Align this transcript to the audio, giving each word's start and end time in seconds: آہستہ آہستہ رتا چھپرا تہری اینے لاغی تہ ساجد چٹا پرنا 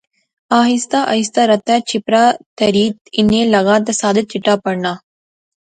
آہستہ 0.59 0.99
آہستہ 1.11 1.41
رتا 1.51 1.75
چھپرا 1.87 2.23
تہری 2.57 2.85
اینے 3.15 3.39
لاغی 3.53 3.77
تہ 3.85 3.91
ساجد 4.01 4.25
چٹا 4.31 4.53
پرنا 4.63 4.91